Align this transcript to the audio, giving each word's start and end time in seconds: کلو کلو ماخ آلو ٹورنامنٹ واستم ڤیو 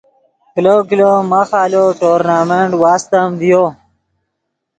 کلو 0.53 0.75
کلو 0.89 1.11
ماخ 1.29 1.49
آلو 1.63 1.83
ٹورنامنٹ 1.99 2.71
واستم 2.81 3.27
ڤیو 3.39 3.63